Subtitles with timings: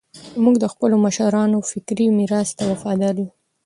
[0.43, 3.29] موږ د خپلو مشرانو فکري میراث ته وفادار یو.